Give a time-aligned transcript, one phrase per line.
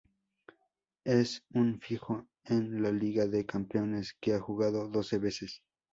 [1.05, 5.61] Es un fijo en la Liga de Campeones, que ha jugado doce veces.